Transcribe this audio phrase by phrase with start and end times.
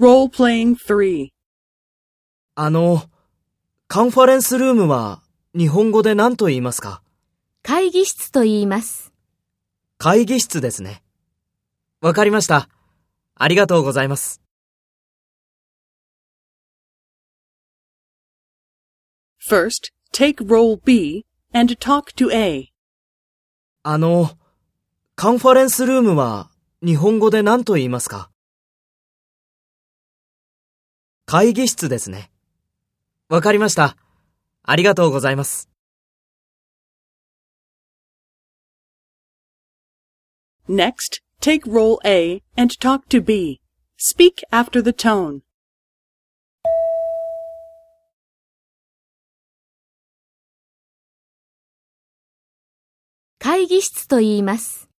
[0.00, 1.28] Role-playing 3.
[2.54, 3.02] あの、
[3.86, 5.20] カンファレンスルームは
[5.54, 7.02] 日本語で何と言いますか？
[7.62, 9.12] 会議室と言います。
[9.98, 11.02] 会議室ですね。
[12.00, 12.70] わかりました。
[13.34, 14.40] ありがとうございます。
[19.46, 22.68] First, take role B and talk to A.
[23.82, 24.30] あの、
[25.14, 26.48] カンファレンスルームは
[26.82, 28.30] 日本語で何と言いますか？
[31.30, 32.28] 会議室ですね。
[33.28, 33.96] わかりました。
[34.64, 35.70] ありがとうございます。
[40.68, 43.60] Next, take role A and talk to B.
[43.96, 45.42] Speak after the tone.
[53.38, 54.89] 会議室と言います。